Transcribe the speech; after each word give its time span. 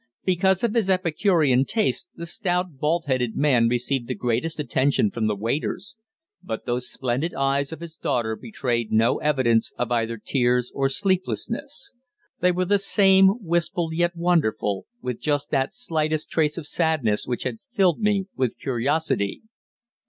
Because 0.25 0.63
of 0.63 0.73
his 0.73 0.89
epicurean 0.89 1.63
tastes, 1.63 2.07
the 2.15 2.25
stout, 2.25 2.77
bald 2.79 3.05
headed 3.05 3.35
man 3.35 3.67
received 3.67 4.07
the 4.07 4.15
greatest 4.15 4.59
attention 4.59 5.11
from 5.11 5.27
the 5.27 5.35
waiters; 5.35 5.95
but 6.41 6.65
those 6.65 6.89
splendid 6.91 7.35
eyes 7.35 7.71
of 7.71 7.81
his 7.81 7.97
daughter 7.97 8.35
betrayed 8.35 8.91
no 8.91 9.19
evidence 9.19 9.71
of 9.77 9.91
either 9.91 10.17
tears 10.17 10.71
or 10.73 10.89
sleeplessness. 10.89 11.93
They 12.39 12.51
were 12.51 12.65
the 12.65 12.79
same, 12.79 13.33
wistful 13.41 13.93
yet 13.93 14.15
wonderful, 14.15 14.87
with 15.03 15.19
just 15.21 15.51
that 15.51 15.71
slightest 15.71 16.31
trace 16.31 16.57
of 16.57 16.65
sadness 16.65 17.27
which 17.27 17.43
had 17.43 17.59
filled 17.69 17.99
me 17.99 18.25
with 18.35 18.57
curiosity. 18.57 19.43